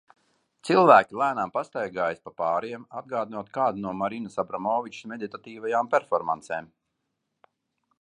Cilvēki 0.69 1.19
lēnām 1.21 1.51
pastaigājas 1.57 2.23
pa 2.29 2.33
pāriem, 2.43 2.87
atgādinot 3.03 3.53
kādu 3.59 3.85
no 3.85 3.95
Marinas 4.01 4.41
Abramovičas 4.45 5.11
meditatīvajām 5.15 5.97
performancēm. 5.97 6.77